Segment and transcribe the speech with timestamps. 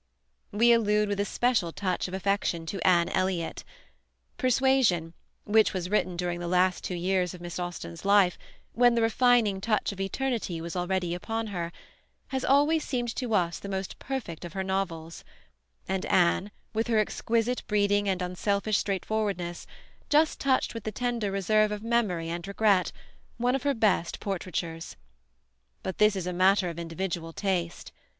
[0.51, 3.63] We allude with a special touch of affection to Anne Eliot.
[4.35, 8.35] "Persuasion," which was written during the last two years of Miss Austen's life,
[8.73, 11.71] when the refining touch of Eternity was already upon her,
[12.29, 15.23] has always seemed to us the most perfect of her novels;
[15.87, 19.67] and Anne, with her exquisite breeding and unselfish straightforwardness,
[20.09, 22.91] just touched with the tender reserve of memory and regret,
[23.37, 24.95] one of her best portraitures.
[25.83, 27.91] But this is a matter of individual taste.